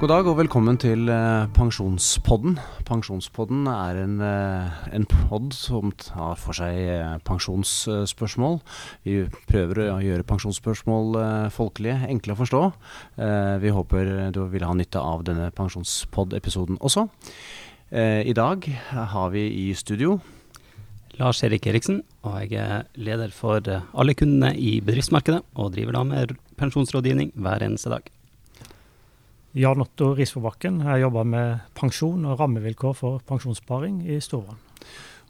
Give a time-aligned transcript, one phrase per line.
[0.00, 2.54] God dag og velkommen til eh, Pensjonspodden.
[2.88, 8.56] Pensjonspodden er en, eh, en pod som tar for seg eh, pensjonsspørsmål.
[9.04, 9.18] Vi
[9.50, 11.20] prøver å gjøre pensjonsspørsmål
[11.52, 12.62] folkelige, enkle å forstå.
[13.60, 17.04] Vi håper du vil ha nytte av denne pensjonspod-episoden også.
[17.92, 18.72] I dag
[19.12, 20.16] har vi i studio
[21.20, 25.98] Lars Erik Eriksen, og jeg er leder for eh, alle kundene i bedriftsmarkedet, og driver
[25.98, 28.06] da med pensjonsrådgivning hver eneste dag.
[29.52, 30.78] Jan Otto Risforbakken.
[30.86, 34.62] Jeg jobber med pensjon og rammevilkår for pensjonssparing i Storevann.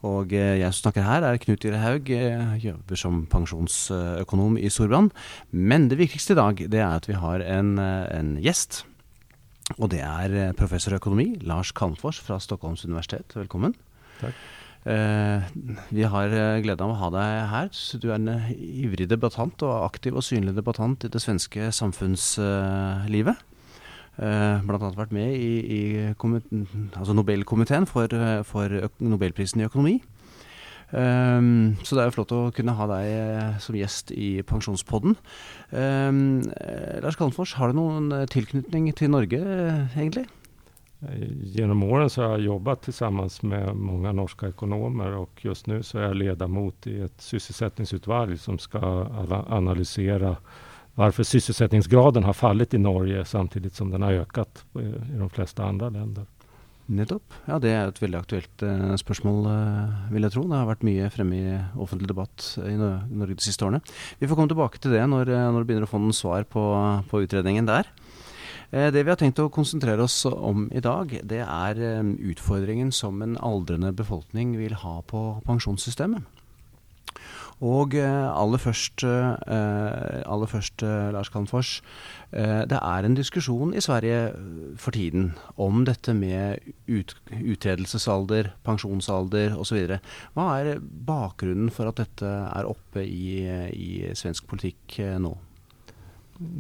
[0.07, 2.13] Og eh, jeg som snakker her, er Knut Ire Haug.
[2.15, 5.11] eh, Jobber som pensjonsøkonom i Storbrann.
[5.51, 8.85] Men det viktigste i dag, det er at vi har en, en gjest.
[9.81, 13.35] Og det er professor i økonomi, Lars Kalmfors fra Stockholms universitet.
[13.35, 13.75] Velkommen.
[14.23, 14.39] Takk.
[14.89, 15.43] Eh,
[15.93, 17.69] vi har eh, gleden av å ha deg her.
[17.77, 21.71] Så Du er en eh, ivrig debattant og aktiv og synlig debattant i det svenske
[21.75, 23.47] samfunnslivet.
[24.21, 25.83] Blant annet vært med i, i
[26.13, 28.11] altså Nobelkomiteen for,
[28.45, 29.95] for Nobelprisen i økonomi.
[30.91, 35.15] Um, så det er jo flott å kunne ha deg som gjest i Pensjonspodden.
[35.73, 36.21] Eh,
[37.01, 39.41] Lars Kalmfors, har du noen tilknytning til Norge,
[39.95, 40.27] egentlig?
[41.03, 45.83] Eh, Genom åren så har jag jobbat tillsammans med många norska ekonomer och just nu
[45.83, 49.07] så är jag ledamot i ett sysselsättningsutvalg som ska
[49.49, 50.37] analysera
[50.95, 55.65] varför sysselsättningsgraden har fallit i Norge samtidigt som den har ökat eh, i de flesta
[55.65, 56.27] andra länder.
[56.91, 57.35] Nettopp.
[57.47, 60.43] Ja, det er et veldig aktuelt eh, spørsmål, eh, vil jeg tro.
[60.51, 63.79] Det har vært mye fremme i offentlig debatt i Norge de siste årene.
[64.19, 66.49] Vi får komme tilbake til det når, eh, når du begynner å få noen svar
[66.51, 66.65] på,
[67.13, 67.87] på utredningen der.
[68.73, 72.93] Eh, Det vi har tenkt å konsentrere oss om i dag, det er eh, utfordringen
[72.95, 76.23] som en aldrende befolkning vil ha på pensjonssystemet.
[77.61, 80.81] Og eh, aller først, aller først
[81.13, 81.83] Lars Kalmfors.
[82.31, 84.31] Det er en diskusjon i Sverige
[84.81, 89.99] for tiden om dette med ut, uttredelsesalder, pensjonsalder osv.
[90.33, 93.45] Hva er bakgrunnen for at dette er oppe i,
[93.77, 95.35] i svensk politikk nå?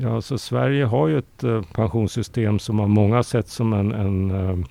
[0.00, 4.30] Ja, så Sverige har ju ett uh, pensionssystem som av många sett som en, en
[4.30, 4.64] uh,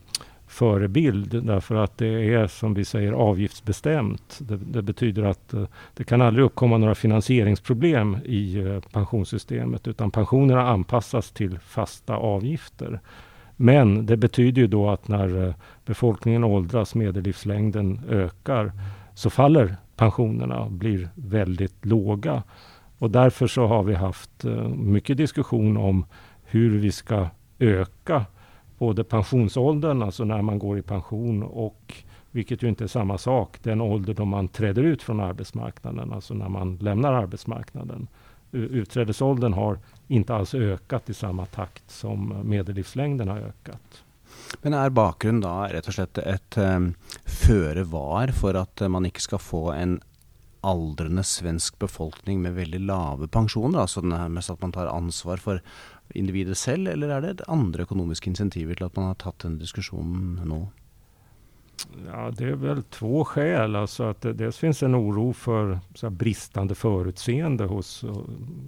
[0.48, 4.40] förebild därför att det är som vi säger avgiftsbestämt.
[4.42, 10.70] Det, det betyder att uh, det kan aldrig uppkomma några finansieringsproblem i pensionssystemet utan pensionerna
[10.70, 13.00] anpassas till fasta avgifter.
[13.56, 15.54] Men det betyder ju då att när
[15.86, 18.72] befolkningen åldras, medellivslängden ökar,
[19.14, 22.44] så faller pensionerna och blir väldigt låga.
[23.00, 26.06] Och därför så har vi haft eh, mycket diskussion om
[26.44, 27.28] hur vi ska
[27.60, 28.26] öka
[28.78, 31.94] både pensionsåldern, alltså när man går i pension och,
[32.32, 36.34] vilket ju inte är samma sak, den ålder då man träder ut från arbetsmarknaden, alltså
[36.34, 38.08] när man lämnar arbetsmarknaden.
[38.52, 44.04] Utträdesåldern har inte alls ökat i samma takt som medellivslängden har ökat.
[44.62, 46.92] Men er bakgrunnen da rett og slett et um,
[47.26, 50.00] føre var for at eh, man ikke skal få en
[50.62, 53.84] aldrende svensk befolkning med veldig lave pensjoner?
[53.84, 55.62] Altså nærmest at man tar ansvar for
[56.16, 60.40] individet selv, eller er det andre økonomiske insentiver til at man har tatt denne diskusjonen
[60.50, 60.68] nå?
[62.06, 63.76] Ja, det är väl två skäl.
[63.76, 68.24] Alltså att det, dels en oro för så forutseende hos uh,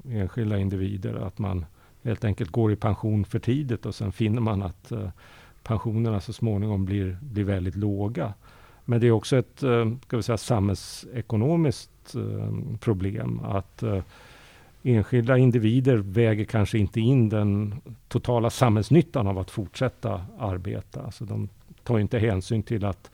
[0.09, 1.15] enskilda individer.
[1.15, 1.65] Att man
[2.03, 5.09] helt enkelt går i pension för tidigt och sen finner man att uh,
[5.63, 8.33] pensionerna så småningom blir, blir väldigt låga.
[8.91, 13.39] Men det är också ett uh, ska vi säga, samhällsekonomiskt uh, problem.
[13.39, 14.01] Att uh,
[14.83, 21.01] enskilda individer väger kanske inte in den totala samhällsnyttan av att fortsätta arbeta.
[21.01, 21.49] Alltså de
[21.83, 23.11] tar inte hänsyn till att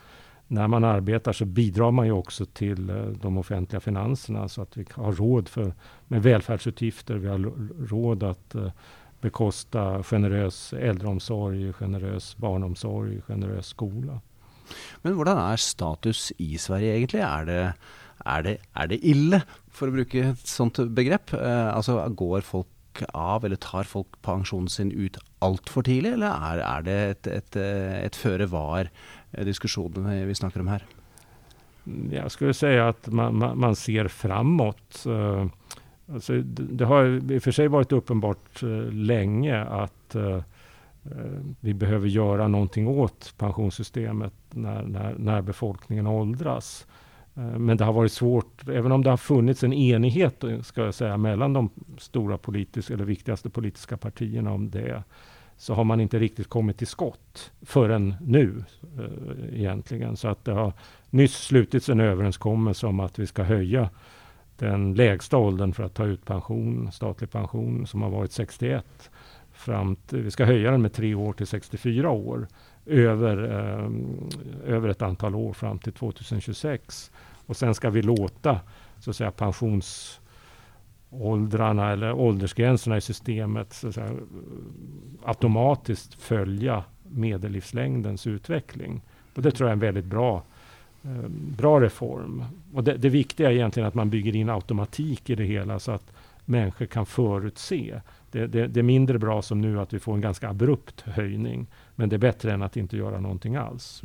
[0.48, 4.78] när man arbetar så bidrar man ju också till eh, de offentliga finanserna så att
[4.78, 5.74] vi har råd för,
[6.08, 7.16] med välfärdsutgifter.
[7.16, 7.52] Vi har
[7.88, 8.72] råd att eh,
[9.22, 14.20] bekosta generös äldreomsorg, generös barnomsorg, generös skola.
[15.04, 17.22] Men hvordan er status i Sverige egentlig?
[17.26, 17.62] Er det,
[18.26, 21.36] er det, er det ille, for å bruke et sånt begrep?
[21.38, 26.64] Eh, altså går folk av, eller tar folk pensjonen sin ut altfor tidlig, eller er,
[26.66, 27.60] er det et, et,
[28.08, 30.88] et føre var-diskusjon vi snakker om her?
[32.12, 35.06] Jeg skulle si at man, man, ser framåt.
[35.08, 35.46] Eh,
[36.14, 40.42] Alltså, det, har i och för sig varit uppenbart eh, länge att eh, eh,
[41.60, 46.88] vi behöver göra någonting åt pensionssystemet när, när, när befolkningen åldras.
[47.36, 50.86] Eh, Men det har varit svårt, även om det har funnits en enighet eh, ska
[50.86, 55.04] jag säga, mellan de stora politiska, eller viktigaste politiska partierna om det,
[55.58, 58.64] så har man inte riktigt kommit till skott förrän nu
[58.98, 60.18] eh, egentligen.
[60.18, 60.74] Så att det har
[61.10, 63.90] nyss slutits en överenskommelse om att vi ska höja
[64.58, 69.10] den lägsta åldern för att ta ut pension, statlig pension som har varit 61.
[69.58, 72.48] Fram till, vi ska höja den med tre år till 64 år
[72.86, 73.90] över, eh,
[74.74, 77.12] över ett antal år fram till 2026.
[77.46, 78.60] Och sen ska vi låta
[79.00, 84.12] så att säga, pensionsåldrarna eller åldersgränserna i systemet så att säga,
[85.24, 89.02] automatiskt följa medellivslängdens utveckling.
[89.36, 90.44] Och det tror jag är en väldigt bra,
[91.04, 91.28] eh,
[91.58, 92.44] bra reform.
[92.74, 95.92] Och det, det viktiga är egentligen att man bygger in automatik i det hela så
[95.92, 96.12] att
[96.48, 98.02] människor kan förutse.
[98.32, 101.68] Det, det, det, är mindre bra som nu att vi får en ganska abrupt höjning.
[101.96, 104.02] Men det är bättre än att inte göra någonting alls.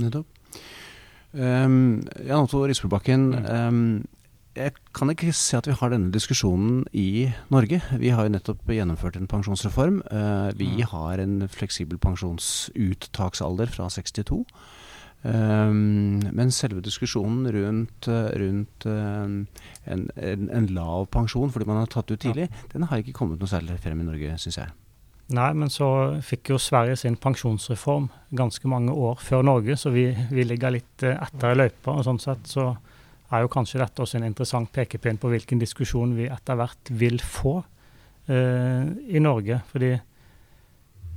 [1.32, 4.06] Um, Jan Otto Risbergbakken, um,
[4.56, 7.80] jeg kan ikke se at vi har denne diskusjonen i Norge.
[7.98, 10.02] Vi har jo nettopp gjennomført en pensjonsreform.
[10.12, 10.82] Uh, vi mm.
[10.92, 14.44] har en fleksibel pensjonsuttaksalder fra 62.
[15.22, 19.36] Um, men selve diskusjonen rundt, rundt um,
[19.86, 22.70] en, en, en, lav pensjon fordi man har tatt ut tidlig, ja.
[22.72, 24.72] den har ikke kommet noe særlig frem i Norge, syns jeg.
[25.32, 25.88] Nei, men så
[26.24, 31.04] fikk jo Sverige sin pensjonsreform ganske mange år før Norge, så vi, vi ligger litt
[31.06, 31.94] eh, etter i løypa.
[31.94, 32.72] og sånn sett så
[33.32, 37.16] er jo kanskje dette også en interessant pekepinn på hvilken diskusjon vi etter hvert vil
[37.24, 37.60] få
[38.28, 39.62] eh, i Norge.
[39.70, 39.94] Fordi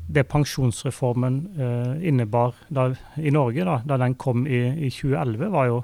[0.08, 5.70] det pensjonsreformen eh, innebar da, i Norge, da, da den kom i, i, 2011, var
[5.72, 5.82] jo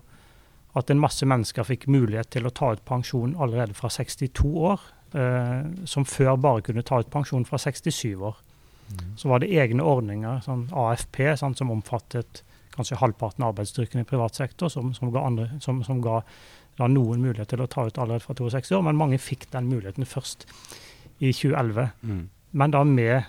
[0.77, 4.85] at en masse mennesker fikk mulighet til å ta ut pensjon allerede fra 62 år
[5.17, 8.37] eh, som før bare kunne ta ut pensjon fra 67 år.
[8.91, 9.11] Mm.
[9.19, 14.07] Så var det egne ordninger, sånn AFP, sånn, som omfattet kanskje halvparten av arbeidsstyrken i
[14.07, 16.21] privat sektor, som, som, ga, andre, som, som ga
[16.79, 20.07] noen mulighet til å ta ut allerede fra 62 år, men mange fikk den muligheten
[20.07, 20.47] først
[21.19, 21.91] i 2011.
[22.01, 22.23] Mm.
[22.51, 23.27] Men da med,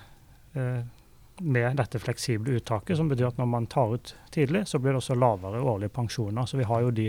[0.52, 5.00] med dette fleksible uttaket, som betyr at når man tar ut tidlig, så blir det
[5.00, 6.46] også lavere årlige pensjoner.
[6.46, 7.08] Så vi har jo de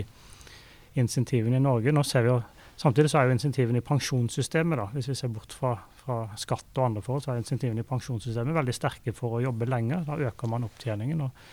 [1.00, 1.92] insentivene i Norge.
[1.92, 2.42] Nå ser vi jo
[2.76, 6.72] Samtidig så er jo insentivene i pensjonssystemet, da, hvis vi ser bort fra, fra skatt
[6.74, 10.02] og andre forhold, så er insentivene i pensjonssystemet veldig sterke for å jobbe lenger.
[10.08, 11.44] Da øker man opptjeningen og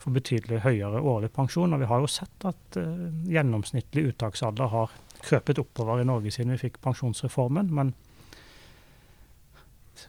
[0.00, 1.74] får betydelig høyere årlig pensjon.
[1.74, 6.54] Og vi har jo sett at uh, gjennomsnittlig uttaksalder har krøpet oppover i Norge siden
[6.54, 7.74] vi fikk pensjonsreformen.
[7.74, 7.92] men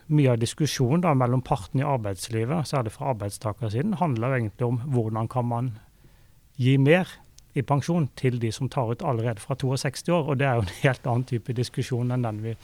[0.08, 5.48] mye av diskusjonen mellom partene i arbeidslivet, særlig fra arbeidstakersiden, handler egentlig om hvordan kan
[5.50, 5.72] man
[6.62, 7.10] gi mer
[7.54, 10.30] i pensjon til de som tar ut allerede fra 62 år.
[10.32, 12.56] Og det er jo en helt annen type diskusjon enn den vi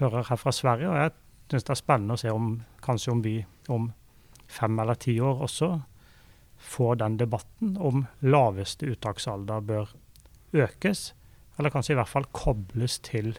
[0.00, 0.90] hører her fra Sverige.
[0.90, 1.14] Og jeg
[1.50, 2.54] syns det er spennende å se om
[2.84, 3.36] kanskje om vi
[3.72, 3.90] om
[4.50, 5.70] fem eller ti år også
[6.64, 9.90] får den debatten om laveste uttaksalder bør
[10.54, 11.12] økes,
[11.58, 13.34] eller kanskje i hvert fall kobles til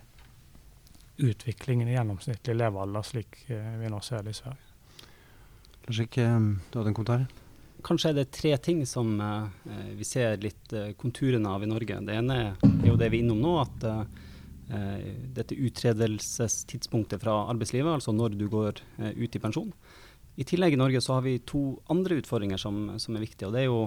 [1.18, 5.10] utviklingen i gjennomsnittlig levealder, slik eh, vi nå ser det i Sverige.
[5.86, 7.26] Lars ikke eh, du hadde en kommentar?
[7.86, 9.46] Kanskje er det tre ting som uh,
[9.94, 12.00] vi ser litt konturene av i Norge.
[12.02, 13.86] Det ene er jo det vi er innom nå, at
[15.36, 19.70] dette utredelsestidspunktet fra arbeidslivet, altså når du går ut i pensjon.
[20.42, 23.52] I tillegg i Norge så har vi to andre utfordringer som, som er viktige.
[23.52, 23.84] og Det er jo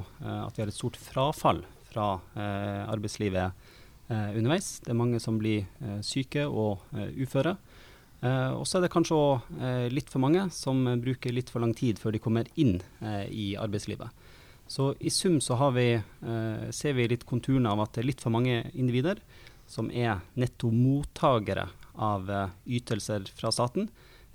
[0.47, 3.75] at vi har et stort frafall fra arbeidslivet
[4.09, 4.79] underveis.
[4.85, 5.67] Det er mange som blir
[6.05, 7.57] syke og uføre.
[8.19, 11.75] Uh, og så er det kanskje òg litt for mange som bruker litt for lang
[11.77, 12.81] tid før de kommer inn
[13.31, 14.09] i arbeidslivet.
[14.69, 15.93] Så i sum så vi,
[16.75, 19.21] ser vi litt konturene av at det er litt for mange individer
[19.71, 22.29] som er netto mottakere av
[22.67, 23.89] ytelser fra staten,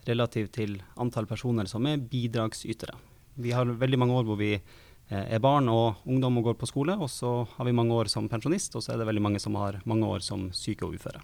[0.08, 2.96] relativt til antall personer som er bidragsytere.
[3.36, 6.70] Vi har veldig mange år hvor vi Eh, er barn og ungdom og går på
[6.70, 6.96] skole.
[7.00, 9.58] Og så har vi mange år som pensjonist, og så er det veldig mange som
[9.60, 11.22] har mange år som syke og uføre.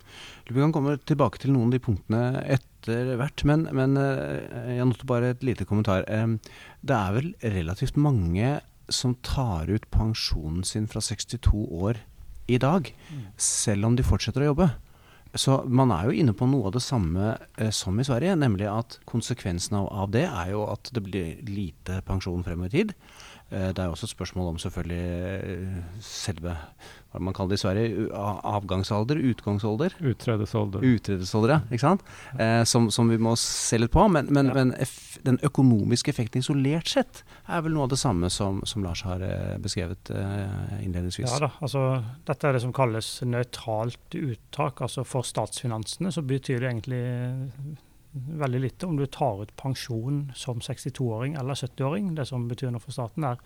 [0.50, 2.24] Vi kan komme tilbake til noen av de punktene
[2.58, 6.06] etter hvert, men, men eh, jeg noter bare et lite kommentar.
[6.08, 12.00] Det er vel relativt mange som tar ut pensjonen sin fra 62 år
[12.50, 12.88] i dag,
[13.38, 14.70] selv om de fortsetter å jobbe.
[15.38, 18.66] Så man er jo inne på noe av det samme eh, som i Sverige, nemlig
[18.66, 22.96] at konsekvensen av, av, det er jo at det blir lite pensjon fremover i tid.
[23.50, 25.04] Eh, det er også et spørsmål om selvfølgelig
[25.50, 26.56] eh, selve
[27.10, 29.96] hva man kaller det i Sverige, avgangsalder, utgangsalder.
[30.12, 30.84] Utredesalder.
[30.86, 31.60] Utredesalder, ja.
[31.74, 32.04] Ikke sant?
[32.38, 34.04] Eh, som, som, vi må se litt på.
[34.14, 34.58] Men, men, ja.
[34.60, 34.76] men
[35.26, 39.26] den økonomiske effekten isolert sett er vel noe av det samme som, som Lars har
[39.26, 41.26] eh, beskrevet eh, innledningsvis.
[41.26, 41.88] Ja da, altså
[42.30, 44.86] dette er det som kalles nøytralt uttak.
[44.86, 47.04] Altså for statsfinansene så betyr det egentlig
[48.12, 52.16] veldig lite om du tar ut pensjon som 62-åring eller 70-åring.
[52.16, 53.42] Det som betyr noe for staten, er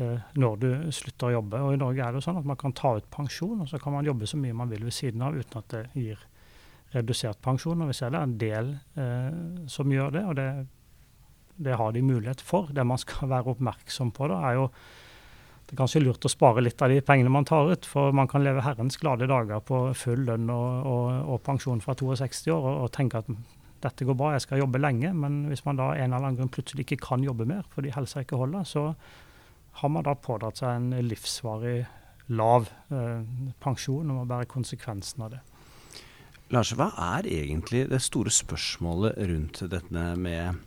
[0.00, 1.62] uh, når du slutter å jobbe.
[1.64, 3.80] Og I Norge er det jo sånn at man kan ta ut pensjon, og så
[3.82, 6.26] kan man jobbe så mye man vil ved siden av uten at det gir
[6.94, 7.82] redusert pensjon.
[7.82, 10.50] Og Vi ser det er en del eh, som gjør det, og det,
[11.56, 12.70] det, har de mulighet for.
[12.72, 14.70] Det man skal være oppmerksom på, da, er jo
[15.66, 18.28] det er kanskje lurt å spare litt av de pengene man tar ut, for man
[18.30, 22.60] kan leve herrens glade dager på full lønn og, og, og pensjon fra 62 år
[22.60, 23.32] og, og, tenke at
[23.86, 25.12] dette går bra, jeg skal jobbe lenge.
[25.16, 28.24] Men hvis man da en eller annen grunn plutselig ikke kan jobbe mer fordi helsa
[28.24, 28.88] ikke holder, så
[29.80, 31.78] har man da pådratt seg en livsvarig
[32.32, 33.22] lav eh,
[33.62, 35.42] pensjon og må bære konsekvensen av det.
[36.54, 40.60] Lars, hva er egentlig det store spørsmålet rundt dette med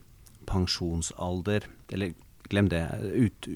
[0.49, 1.67] pensjonsalder?
[1.95, 2.15] Eller
[2.51, 2.83] glem det.
[3.15, 3.47] Ut,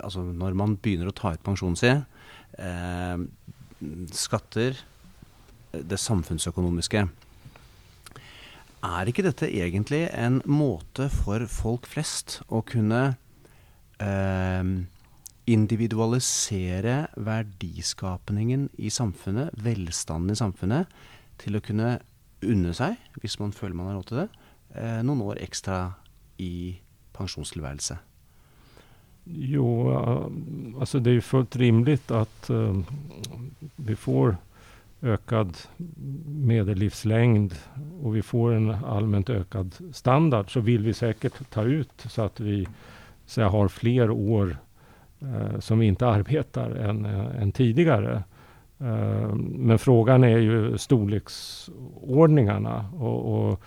[0.00, 2.04] altså når man begynner å ta ut pensjonen sin,
[2.58, 3.18] eh,
[4.14, 4.78] skatter,
[5.74, 7.08] det samfunnsøkonomiske.
[8.84, 13.16] Er ikke dette egentlig en måte for folk flest å kunne
[14.02, 14.72] eh,
[15.48, 20.90] individualisere verdiskapningen i samfunnet, velstanden i samfunnet,
[21.40, 21.98] til å kunne
[22.44, 24.28] unne seg, hvis man føler man har råd til det,
[24.76, 25.78] eh, noen år ekstra
[26.42, 26.76] i
[27.16, 27.96] pensjonstilværelse?
[29.24, 29.66] Jo,
[30.80, 32.76] altså det är fullt rimelig at uh,
[33.76, 34.36] vi får
[35.04, 35.56] ökad
[36.26, 37.54] medellivslängd
[38.02, 42.40] och vi får en allmänt ökad standard så vill vi säkert ta ut så att
[42.40, 42.66] vi
[43.26, 44.56] så jag har fler år
[45.20, 48.22] eh, som vi inte arbetar än, uh, än tidigare.
[49.38, 52.90] men frågan är ju storleksordningarna.
[52.98, 53.60] och, och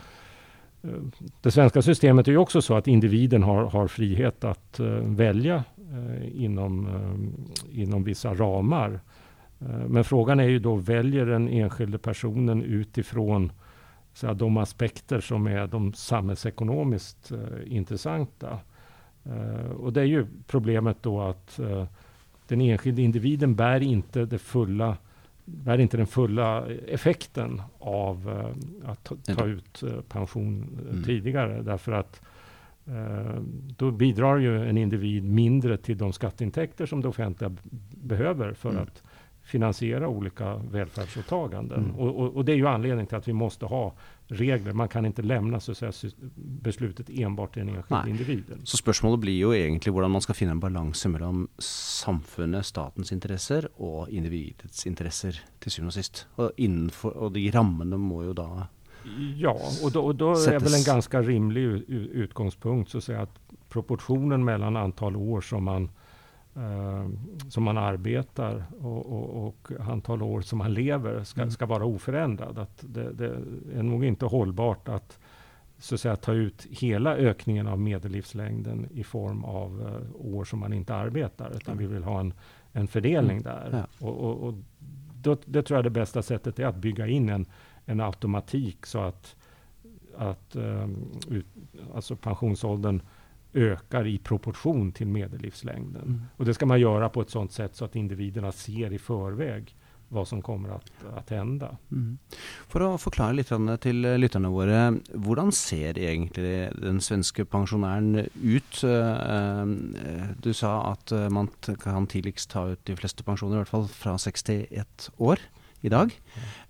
[1.42, 5.64] det svenska systemet är ju också så att individen har, har frihet att uh, välja
[5.94, 6.90] uh, inom,
[7.72, 9.00] inom vissa ramar.
[9.88, 13.52] Men frågan är ju då, väljer den enskilde personen utifrån
[14.14, 17.32] så de aspekter som är de samhällsekonomiskt
[17.66, 18.60] intressanta?
[19.78, 21.60] och det är ju problemet då att
[22.48, 24.98] den enskilde individen bär inte det fulla
[25.48, 31.04] bär inte den fulla effekten av uh, att ta, ta ut uh, pension mm.
[31.04, 31.62] tidigare.
[31.62, 32.22] Därför att
[33.78, 37.56] då bidrar ju en individ mindre till de skatteintäkter som det offentliga
[37.92, 38.84] behöver för mm.
[38.84, 39.04] att
[39.48, 41.84] finansiera olika välfärdsåtaganden.
[41.84, 41.96] Mm.
[41.96, 43.94] Och, och, och, det är ju anledningen till att vi måste ha
[44.28, 44.74] regler.
[44.74, 45.92] Man kan ikke lämna så säga,
[46.36, 48.62] beslutet enbart til den enskilde individen.
[48.64, 53.70] Så spørsmålet blir jo egentlig hvordan man skal finne en balanse mellom samfunnet, statens interesser,
[53.78, 56.28] og individets interesser til syvende og sist.
[56.36, 58.68] Og, innenfor, og de rammene må jo da
[59.40, 61.86] Ja, og da, og da er vel en ganske rimelig
[62.26, 63.32] utgangspunkt så å si at
[63.72, 65.88] proporsjonen mellom antall år som man
[67.50, 71.52] som man arbetar och, och, och, antal år som man lever ska, mm.
[71.52, 72.58] ska vara oförändrad.
[72.58, 73.36] Att det, det,
[73.76, 75.20] är nog inte hållbart att,
[75.78, 80.60] så att säga, ta ut hela ökningen av medellivslängden i form av uh, år som
[80.60, 81.52] man inte arbetar.
[81.56, 82.34] Utan vi vill ha en,
[82.72, 83.44] en fördelning mm.
[83.44, 83.70] där.
[84.00, 84.08] Ja.
[84.08, 84.54] Och, och,
[85.22, 87.46] då, det tror jag det bästa sättet är att bygga in en,
[87.86, 89.36] en automatik så att,
[90.18, 91.46] att um, ut,
[91.96, 93.02] alltså pensionsåldern
[93.54, 96.02] ökar i proportion til medellivslängden.
[96.02, 96.22] Mm.
[96.38, 99.76] Och det skal man gjøre på et sånt sett så at individerna ser i förväg
[100.10, 101.78] hva som kommer att, att hända.
[101.92, 102.18] Mm.
[102.72, 103.52] For å forklare litt
[103.84, 104.80] til lytterne våre,
[105.12, 108.84] hvordan ser egentlig den svenske pensjonæren ut?
[108.88, 109.66] Eh,
[110.40, 111.52] du sa at man
[111.84, 115.44] kan tidligst ta ut de fleste pensjoner, i hvert fall fra 61 år
[115.88, 116.14] i dag.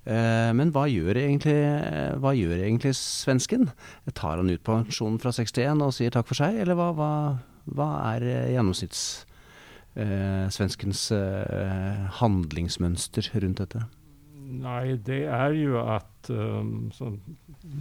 [0.08, 1.56] Eh, men hva gjør, egentlig,
[2.24, 3.64] hva gjør egentlig svensken?
[4.16, 7.12] Tar han ut pensjonen fra 61 og sier takk for seg, eller hva, hva,
[7.76, 13.82] hva er eh, gjennomsnittssvenskens eh, handlingsmønster rundt dette?
[14.48, 16.88] Nei, det er jo at um,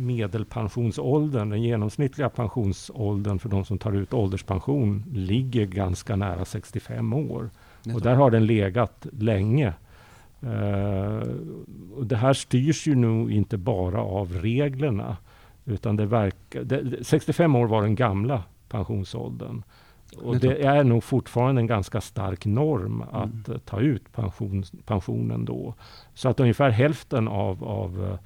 [0.08, 7.54] medelpensjonsåldern, den gjennomsnittlige pensjonsåldern for de som tar ut alderspensjon, ligger ganske nære 65 år.
[7.94, 9.78] Og der har den legat lenge.
[10.42, 11.22] Uh,
[12.02, 15.16] det här styrs ju nå inte bara av reglerna.
[15.64, 19.62] Utan det verkar, det, 65 år var den gamla pensionsåldern.
[20.22, 23.60] Och det är nog fortfarande en ganska stark norm att mm.
[23.64, 25.74] ta ut pension, pensionen då.
[26.14, 28.18] Så att ungefär hälften av, av,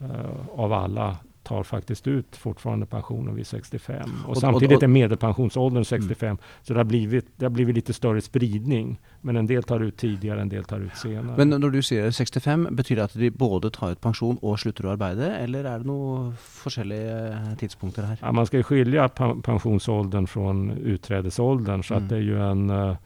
[0.00, 4.10] uh, av alla tar faktisk ut fortfarande pensionen vid 65.
[4.26, 6.28] Och, samtidigt är medelpensionsåldern 65.
[6.28, 6.38] Mm.
[6.62, 9.00] Så det har, blivit, det har blivit lite större spridning.
[9.20, 11.36] Men en del tar ut tidligere, en del tar ut senere.
[11.36, 14.88] Men når du sier 65, betyr det at de både tar ut pensjon og slutter
[14.88, 16.32] å arbeide, eller er det noen
[16.64, 18.20] forskjellige tidspunkter her?
[18.22, 20.54] Ja, man skal skilja pensjonsåldern fra
[20.94, 21.82] utträdesåldern.
[21.82, 22.04] Så mm.
[22.04, 22.96] att det er jo en uh,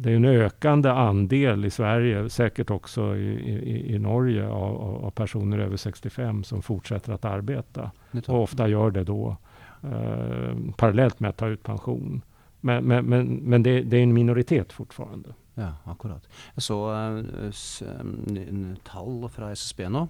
[0.00, 5.10] det är en ökande andel i Sverige, säkert också i, i, i Norge, av, av,
[5.10, 7.90] personer över 65 som fortsätter att arbeta.
[8.26, 9.36] Och ofta gör det då
[9.82, 12.22] eh, parallellt med att ta ut pension.
[12.60, 15.34] Men, men, men, men det, det, är en minoritet fortfarande.
[15.54, 16.28] Ja, akkurat.
[16.54, 20.04] Jeg så uh, tall fra SSB nå,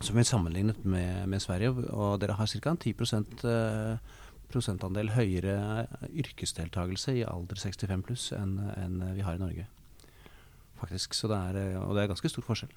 [0.00, 1.70] som er sammenlignet med, med Sverige.
[1.72, 2.76] Og dere har ca.
[2.76, 2.94] 10
[3.44, 3.96] uh,
[4.52, 9.66] prosentandel høyere yrkesdeltakelse i alder 65 pluss enn enn vi har i Norge.
[10.76, 11.16] Faktisk.
[11.16, 12.74] Så det er, og det er ganske stor forskjell.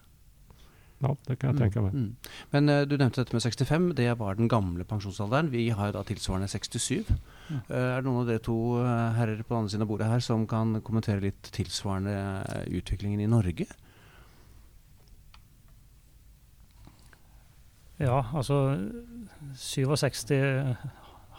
[0.99, 1.93] Ja, det kan jeg tenke meg.
[1.95, 2.31] Mm.
[2.51, 3.91] Men uh, du nevnte dette med 65.
[3.95, 5.51] Det var den gamle pensjonsalderen.
[5.53, 7.07] Vi har jo da tilsvarende 67.
[7.07, 7.61] Mm.
[7.69, 10.09] Uh, er det noen av dere to uh, herrer på den andre siden av bordet
[10.11, 12.17] her som kan kommentere litt tilsvarende
[12.67, 13.69] utviklingen i Norge?
[17.99, 18.59] Ja, altså
[19.59, 20.03] 67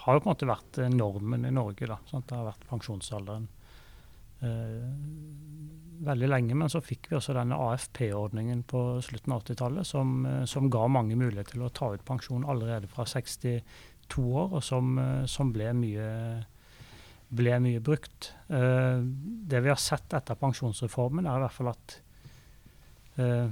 [0.04, 1.88] har jo på en måte vært normen i Norge.
[1.88, 2.28] da, sant?
[2.28, 3.48] Det har vært pensjonsalderen
[4.40, 4.86] eh,
[6.04, 6.56] veldig lenge.
[6.56, 10.86] Men så fikk vi også denne AFP-ordningen på slutten av 80-tallet, som, eh, som, ga
[10.88, 15.52] mange mulighet til å ta ut pensjon allerede fra 62 år, og som, eh, som
[15.52, 16.10] ble, mye,
[17.28, 18.32] ble, mye, brukt.
[18.48, 19.00] Eh,
[19.52, 21.98] det vi har sett etter pensjonsreformen, er i hvert fall at
[23.18, 23.50] eh,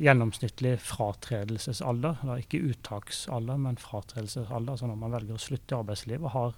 [0.00, 6.32] gjennomsnittlig fratredelsesalder, da ikke uttaksalder, men fratredelsesalder, altså når man velger å slutte i arbeidslivet,
[6.34, 6.54] har,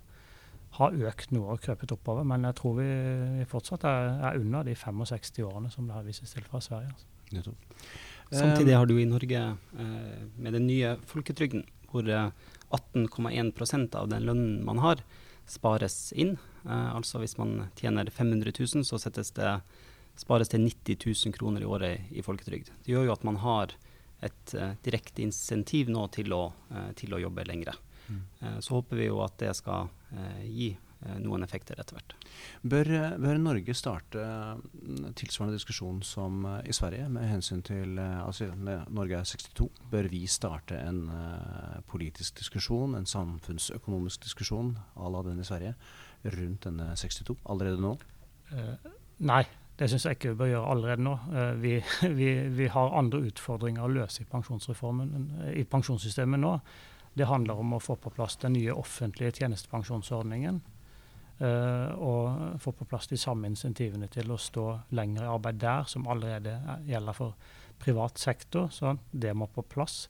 [0.79, 2.27] har økt noe og krøpet oppover.
[2.29, 6.35] Men jeg tror vi fortsatt er, er under de 65 årene som det her vises
[6.37, 6.95] til fra Sverige.
[7.33, 7.57] Altså.
[8.33, 9.43] Samtidig har du i Norge,
[9.81, 15.03] eh, med den nye folketrygden, hvor 18,1% av den lønnen man har,
[15.51, 16.37] spares inn.
[16.65, 19.59] Eh, altså hvis man tjener 500 000, så settes det
[20.19, 22.71] spares til 90 000 kroner i året i folketrygd.
[22.85, 23.75] Det gjør jo at man har
[24.23, 27.75] et uh, direkte insentiv nå til å, uh, til å jobbe lengre.
[28.07, 28.23] Mm.
[28.43, 29.91] Uh, så håper vi jo at det skal
[30.45, 30.75] gi
[31.19, 32.13] noen effekter etter hvert.
[32.63, 32.89] Bør,
[33.19, 39.27] bør, Norge starte mm, tilsvarende diskusjon som i Sverige med hensyn til altså Norge er
[39.27, 39.67] 62.
[39.91, 41.01] Bør vi starte en
[41.91, 45.75] politisk diskusjon, en samfunnsøkonomisk diskusjon à la den i Sverige,
[46.37, 47.97] rundt denne 62 allerede nå?
[49.33, 49.43] nei,
[49.83, 51.13] det syns jeg ikke vi bør gjøre allerede nå.
[51.33, 51.73] Uh, vi,
[52.19, 55.27] vi, vi, har andre utfordringer å løse i, pensjonsreformen,
[55.59, 56.53] i pensjonssystemet nå.
[57.19, 60.63] Det handler om å få på plass den nye offentlige tjenestepensjonsordningen.
[61.43, 65.91] Uh, og få på plass de samme insentivene til å stå lenger i arbeid der,
[65.91, 66.55] som allerede
[66.87, 68.71] gjelder for privat sektor.
[68.71, 70.05] Så det må på plass.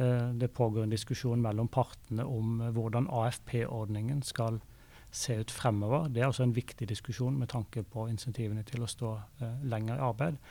[0.00, 4.62] Det pågår en diskusjon mellom partene om hvordan AFP-ordningen skal
[5.10, 6.08] se ut fremover.
[6.08, 9.98] Det er også en viktig diskusjon med tanke på insentivene til å stå uh, lenger
[9.98, 10.42] i arbeid.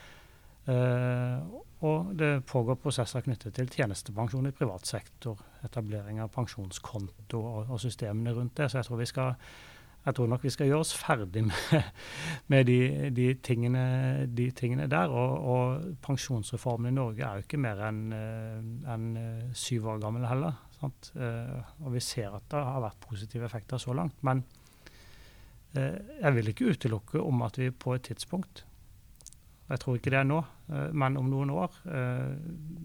[0.68, 1.40] Uh,
[1.80, 7.80] og det pågår prosesser knyttet til tjenestepensjon i privat sektor, etablering av pensjonskonto og, og
[7.80, 8.68] systemene rundt det.
[8.70, 9.32] Så jeg tror, skal,
[10.04, 11.88] jeg tror nok vi skal gjøre oss ferdig med,
[12.52, 12.78] med de,
[13.16, 13.84] de, tingene,
[14.28, 15.08] de, tingene, der.
[15.08, 19.08] Og, og, pensjonsreformen i Norge er jo ikke mer enn uh, en,
[19.56, 20.60] syv år gammel heller.
[20.80, 24.16] Uh, og vi ser at det har vært positive effekter så langt.
[24.26, 24.42] Men
[25.76, 28.64] uh, jeg vil ikke utelukke om at vi på et tidspunkt,
[29.70, 30.40] jeg tror ikke det er nå,
[30.72, 31.76] uh, men om noen år,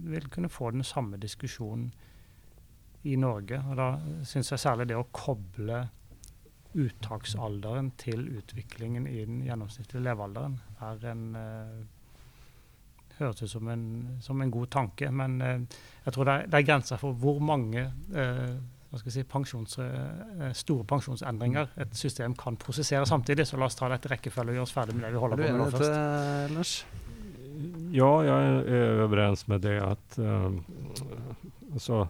[0.05, 1.89] vil kunne få den samme diskusjonen
[3.05, 3.62] i Norge.
[3.69, 3.89] Og da
[4.25, 5.86] syns jeg særlig det å koble
[6.75, 11.21] uttaksalderen til utviklingen i den gjennomsnittlige levealderen er en
[13.19, 13.84] høres ut som en,
[14.21, 15.10] som en god tanke.
[15.12, 18.56] Men eh, jeg tror det er, det er, grenser for hvor mange eh,
[19.04, 23.47] si, pensjons, eh, store pensjonsendringer et system kan prosessere samtidig.
[23.47, 25.47] Så la oss ta dette rekkefølge og gjøre oss ferdig med det vi holder på
[25.47, 25.89] med nå først.
[25.89, 26.75] Det, Lars?
[27.95, 30.58] Ja, jeg er overens med det at um,
[31.71, 32.01] altså,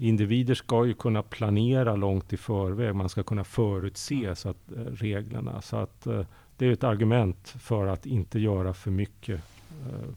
[0.00, 2.96] individer skal jo kunne planere langt i forveien.
[2.96, 5.58] Man skal kunne forutse så at, reglene.
[5.64, 6.24] Så at, uh,
[6.56, 9.40] det er et argument for å ikke gjøre for mye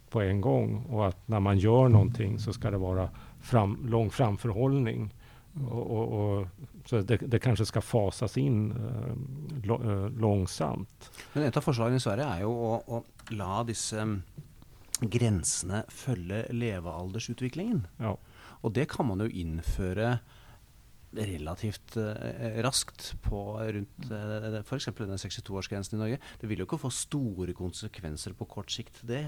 [0.10, 3.10] på en gång och att när man gör någonting så ska det vara
[3.42, 5.14] fram, lång framförhållning.
[5.70, 6.48] Och, och, och,
[6.86, 11.12] så det, det, kanskje skal fases inn uh, uh, långsamt.
[11.34, 14.20] Men Et av forslagene i Sverige er jo å, å la disse um,
[15.02, 17.88] grensene følge levealdersutviklingen.
[18.00, 18.16] Ja.
[18.62, 20.20] Og det kan man jo innføre
[21.18, 22.14] relativt uh,
[22.64, 24.92] raskt på rundt uh, f.eks.
[25.02, 26.24] denne 62-årsgrensen i Norge.
[26.40, 29.26] Det vil jo ikke få store konsekvenser på kort sikt, det.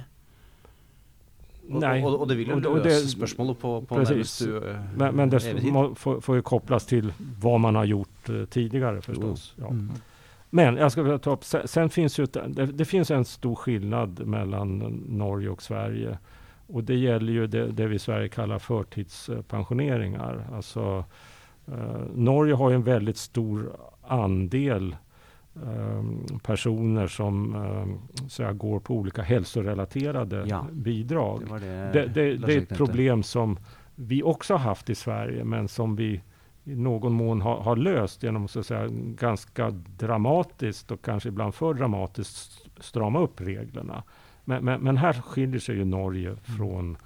[1.80, 2.04] Nej.
[2.04, 4.42] og, og, det vil jo løse spørsmålet på, på nærmest
[4.98, 5.42] Men, men det
[5.96, 9.54] får, jo ju kopplas till vad man har gjort uh, tidligere, forstås.
[9.58, 9.68] Ja.
[9.68, 9.92] Mm.
[10.50, 14.28] Men jag ska ta upp, sen, sen finns ju, det, det, finns en stor skillnad
[14.28, 16.18] mellan Norge och Sverige.
[16.68, 20.48] Och det gäller ju det, det vi i Sverige kallar förtidspensioneringar.
[20.54, 21.04] Alltså,
[21.68, 21.76] uh,
[22.16, 23.72] Norge har jo en väldigt stor
[24.08, 24.96] andel
[26.44, 31.44] personer som um, så går på olika hälsorelaterade ja, bidrag.
[31.50, 33.60] Det, det, det, det, det, är ett problem som
[33.96, 36.22] vi också har haft i Sverige men som vi
[36.64, 41.56] i någon mån har, har löst genom så att säga, ganska dramatiskt och kanske ibland
[41.56, 44.04] för dramatiskt strama upp reglerna.
[44.46, 46.98] Men, men, men här skiljer sig ju Norge från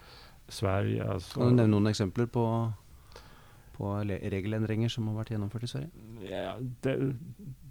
[0.47, 1.11] Sverige.
[1.11, 1.39] Alltså.
[1.39, 2.71] Kan du nämna noen eksempler på
[3.75, 6.05] på regelendringer som har vært gjennomført i Sverige?
[6.29, 6.53] Ja,
[6.85, 6.95] det,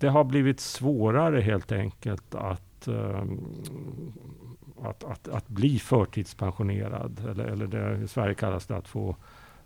[0.00, 3.22] det, har blitt vanskeligere, helt enkelt at, uh,
[4.84, 7.24] at, at, at, bli førtidspensjonert.
[7.24, 9.06] Eller, eller det, I Sverige kalles det å få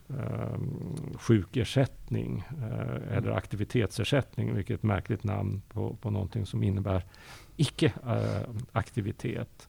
[0.08, 7.06] um, sjukersättning uh, eller aktivitetsersättning, vilket er et merkelig navn på, på noe som innebærer
[7.58, 8.46] ikke uh,
[8.78, 9.68] aktivitet.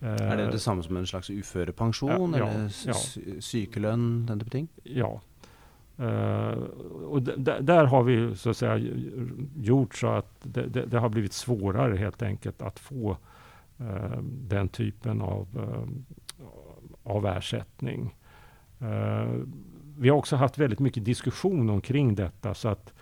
[0.00, 4.68] Er det det samme som en slags uførepensjon ja, ja, eller sykelønn, den type ting?
[4.86, 5.16] Ja.
[6.00, 6.54] Uh,
[7.10, 8.78] og der har vi så att säga,
[9.56, 13.16] gjort så at det, det, det, har blivit svårare helt enkelt att få
[13.80, 15.88] uh, den typen av, uh,
[17.02, 18.14] av ersättning.
[19.98, 22.54] vi har også hatt veldig mye diskussion omkring dette.
[22.54, 22.92] så att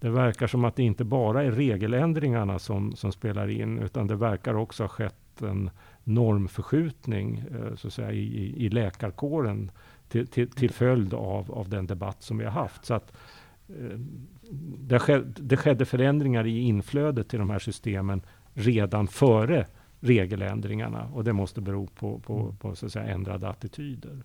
[0.00, 4.16] det verkar som at det ikke bare er regeländringarna som, som spelar in, utan det
[4.16, 5.70] verkar også ha skett en
[6.04, 7.44] normförskjutning
[7.76, 9.70] så att säga, i, i läkarkåren
[10.08, 12.84] till, till, till följd av, av den debatt som vi har haft.
[12.84, 13.12] Så att,
[13.68, 13.98] eh,
[14.78, 18.22] det, skedde, det skedde förändringar i inflödet till de här systemen
[18.54, 19.66] redan före
[20.00, 22.56] regeländringarna och det måste bero på, på, mm.
[22.56, 24.22] på så att säga, ändrade attityder.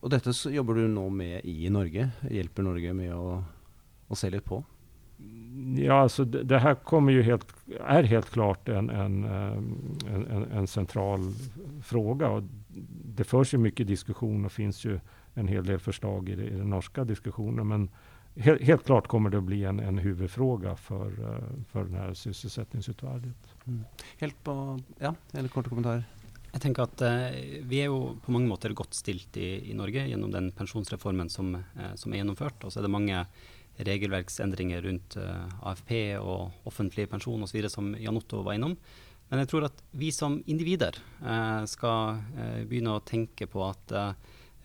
[0.00, 2.10] Og dette jobber du nå med i Norge?
[2.30, 3.42] Hjelper Norge med å,
[4.06, 4.62] å se litt på?
[5.76, 7.46] Ja, alltså det, det, här kommer ju helt,
[7.86, 9.52] är helt klart en, en, eh,
[10.14, 11.20] en, en central
[11.82, 12.28] fråga.
[12.28, 12.42] Och
[13.04, 15.00] det förs ju mycket diskussion och finns ju
[15.34, 17.68] en hel del förslag i, det, i den norska diskussionen.
[17.68, 17.90] Men
[18.36, 22.14] helt, helt, klart kommer det att bli en, en huvudfråga för, eh, för det här
[22.14, 23.54] sysselsättningsutvalget.
[23.66, 23.84] Mm.
[24.18, 26.04] Helt på, ja, eller kort kommentarer?
[26.48, 30.06] Jeg tenker at eh, Vi er jo på mange måter godt stilt i, i Norge
[30.08, 32.64] gjennom den pensjonsreformen som, eh, som er gjennomført.
[32.64, 33.24] Og så er det mange
[33.78, 37.68] regelverksendringer rundt uh, AFP og offentlig pensjon osv.
[37.70, 38.76] som Jan Otto var innom.
[39.28, 43.98] Men jeg tror at vi som individer uh, skal uh, begynne å tenke på at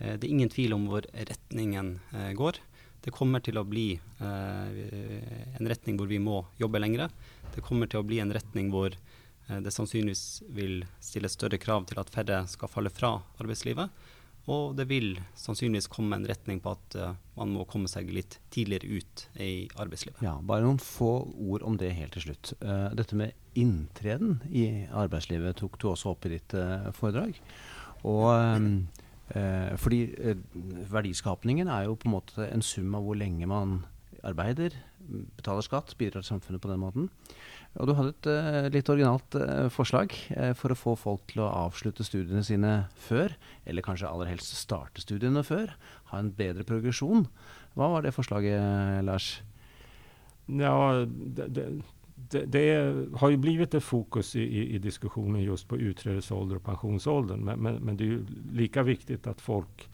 [0.03, 1.93] det er ingen tvil om hvor retningen
[2.35, 2.57] går.
[3.05, 7.05] Det kommer til å bli en retning hvor vi må jobbe lengre.
[7.53, 8.97] Det kommer til å bli en retning hvor
[9.47, 13.93] det sannsynligvis vil stille større krav til at færre skal falle fra arbeidslivet.
[14.51, 18.41] Og det vil sannsynligvis komme en retning på at uh, man må komme seg litt
[18.51, 20.19] tidligere ut i arbeidslivet.
[20.25, 22.51] Ja, Bare noen få ord om det helt til slutt.
[22.59, 27.39] Uh, dette med inntreden i arbeidslivet tok du også opp i ditt uh, foredrag.
[28.03, 28.75] Og um,
[29.79, 30.01] fordi
[30.91, 33.77] verdiskapningen er jo på en måte en sum av hvor lenge man
[34.27, 34.75] arbeider,
[35.37, 37.09] betaler skatt, bidrar til samfunnet på den måten.
[37.81, 41.41] Og du hadde et uh, litt originalt uh, forslag uh, for å få folk til
[41.45, 42.73] å avslutte studiene sine
[43.07, 43.33] før,
[43.65, 45.73] eller kanskje aller helst starte studiene før.
[46.11, 47.25] Ha en bedre progresjon.
[47.73, 49.35] Hva var det forslaget, Lars?
[50.45, 51.67] Ja, det, det,
[52.29, 52.65] det, det
[53.17, 57.45] har jo blitt et fokus i, i, i, diskusjonen just på uttredelsesalder og pensjonsalderen.
[57.47, 59.87] Men, men, men, det er jo like viktig at folk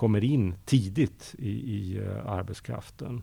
[0.00, 3.20] kommer inn tidlig i, i arbeidskraften.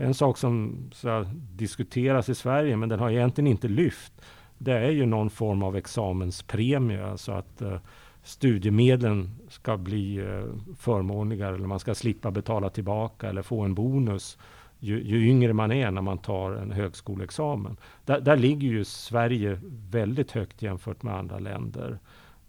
[0.00, 4.12] En sak som så, diskuteras i Sverige, men den har egentlig ikke lyft,
[4.58, 7.14] det er jo noen form av examenspremie.
[7.20, 7.78] Så at uh,
[8.22, 14.36] studiemedlen skal bli uh, förmånligare, eller man skal slippe betale tilbake eller få en bonus
[14.84, 17.76] ju, ju yngre man er når man tar en högskoleexamen.
[18.04, 19.58] Der, der ligger ju Sverige
[19.90, 21.98] veldig høyt jämfört med andre länder.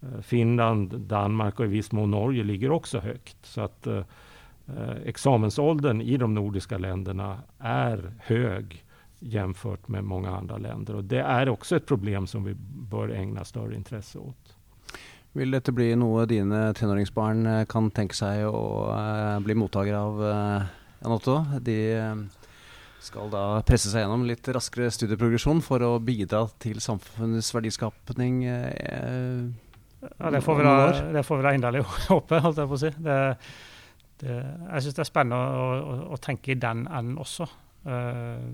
[0.02, 3.36] Uh, Finland, Danmark og i viss mån Norge ligger også høyt.
[3.42, 4.04] Så att, eh,
[5.04, 8.84] examensåldern i de nordiska länderna är hög
[9.18, 10.94] jämfört med många andra länder.
[10.94, 12.54] Och det är också ett problem som vi
[12.90, 14.56] bør ägna større intresse åt.
[15.36, 20.22] Vil dette bli noe dine tenåringsbarn eh, kan tenke seg å eh, bli mottaker av,
[20.24, 20.62] eh,
[21.02, 21.34] Jan Otto?
[21.60, 22.22] De uh,
[23.04, 28.46] skal da presse seg gjennom litt raskere studieprogresjon for å bidra til samfunnets verdiskapning?
[28.48, 30.76] ja, det får vi da,
[31.18, 32.94] det får vi da inderlig håpe, holdt jeg på å si.
[32.96, 33.18] Det,
[34.22, 37.48] det, jeg syns det er spennende å, å, å, tenke i den enden også.
[37.86, 38.46] Uh,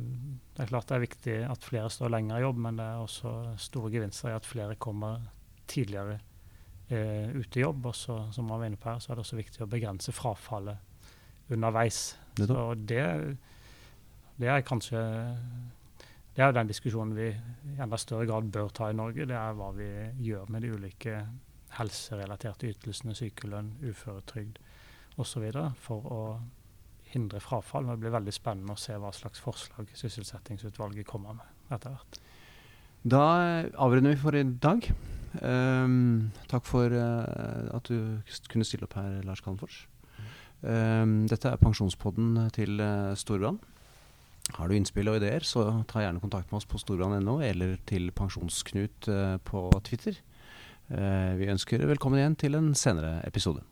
[0.53, 3.05] det er klart det er viktig at flere står lenger i jobb, men det er
[3.05, 5.23] også store gevinster i at flere kommer
[5.71, 6.19] tidligere
[6.91, 7.87] uh, ut i jobb.
[7.93, 10.15] Og så, som man var inne på her, så er det også viktig å begrense
[10.17, 10.91] frafallet
[11.53, 12.03] underveis.
[12.37, 13.07] Det så det,
[14.41, 15.01] det, er kanskje
[16.35, 19.29] det er den diskusjonen vi i enda større grad bør ta i Norge.
[19.29, 19.89] Det er hva vi
[20.27, 21.19] gjør med de ulike
[21.77, 24.59] helserelaterte ytelsene, sykelønn, uføretrygd
[25.21, 25.49] osv.
[25.81, 26.23] for å
[27.13, 27.87] hindre frafall.
[27.87, 32.21] Og det blir veldig spennende å se hva slags forslag sysselsettingsutvalget kommer med etter hvert.
[33.03, 33.25] Da
[33.83, 34.87] avrunder vi for i dag.
[35.41, 38.21] Um, takk for uh, at du
[38.53, 39.87] kunne stille opp her, Lars Kallenfors.
[40.63, 43.59] Um, dette er pensjonspodden til uh, Storbrann.
[44.59, 48.11] Har du innspill og ideer, så ta gjerne kontakt med oss på storbrann.no eller til
[48.15, 50.19] Pensjonsknut uh, på Twitter.
[50.93, 53.63] vi ønsker velkommen igjen til en senere episode.